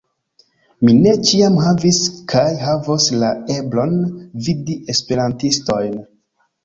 Mi 0.87 0.93
ne 1.01 1.11
ĉiam 1.31 1.59
havis 1.65 1.99
kaj 2.33 2.47
havos 2.63 3.07
la 3.25 3.29
eblon 3.59 3.95
vidi 4.49 4.79
Esperantistojn. 4.95 6.01